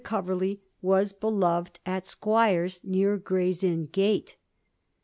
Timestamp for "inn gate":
3.63-4.35